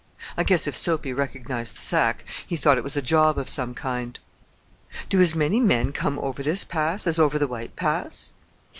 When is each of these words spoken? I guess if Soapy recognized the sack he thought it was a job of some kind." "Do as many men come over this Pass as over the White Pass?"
I 0.35 0.43
guess 0.43 0.65
if 0.65 0.75
Soapy 0.75 1.13
recognized 1.13 1.75
the 1.75 1.79
sack 1.81 2.25
he 2.47 2.55
thought 2.57 2.79
it 2.79 2.83
was 2.83 2.97
a 2.97 3.03
job 3.03 3.37
of 3.37 3.51
some 3.51 3.75
kind." 3.75 4.17
"Do 5.09 5.21
as 5.21 5.35
many 5.35 5.59
men 5.59 5.91
come 5.91 6.17
over 6.17 6.41
this 6.41 6.63
Pass 6.63 7.05
as 7.05 7.19
over 7.19 7.37
the 7.37 7.45
White 7.47 7.75
Pass?" 7.75 8.33